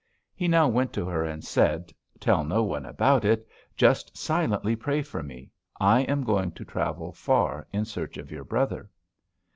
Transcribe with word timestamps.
He 0.33 0.47
now 0.47 0.67
went 0.67 0.93
to 0.93 1.05
her 1.05 1.23
and 1.23 1.43
said: 1.45 1.93
'Tell 2.19 2.43
no 2.43 2.63
one 2.63 2.87
about 2.87 3.23
it. 3.23 3.47
Just 3.77 4.17
silently 4.17 4.75
pray 4.75 5.03
for 5.03 5.21
me. 5.21 5.51
I 5.79 5.99
am 6.01 6.23
going 6.23 6.53
to 6.53 6.65
travel 6.65 7.11
far 7.13 7.67
in 7.71 7.85
search 7.85 8.17
of 8.17 8.31
your 8.31 8.43
brother.' 8.43 8.89